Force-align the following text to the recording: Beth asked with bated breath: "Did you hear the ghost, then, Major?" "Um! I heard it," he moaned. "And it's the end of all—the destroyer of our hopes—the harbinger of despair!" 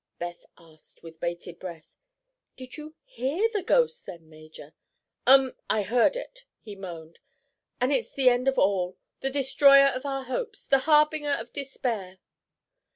Beth 0.17 0.45
asked 0.57 1.03
with 1.03 1.19
bated 1.19 1.59
breath: 1.59 1.95
"Did 2.57 2.75
you 2.75 2.95
hear 3.03 3.47
the 3.53 3.61
ghost, 3.61 4.03
then, 4.07 4.27
Major?" 4.27 4.73
"Um! 5.27 5.51
I 5.69 5.83
heard 5.83 6.15
it," 6.15 6.43
he 6.59 6.75
moaned. 6.75 7.19
"And 7.79 7.91
it's 7.93 8.11
the 8.11 8.27
end 8.27 8.47
of 8.47 8.57
all—the 8.57 9.29
destroyer 9.29 9.89
of 9.89 10.03
our 10.07 10.23
hopes—the 10.23 10.79
harbinger 10.89 11.33
of 11.35 11.53
despair!" 11.53 12.17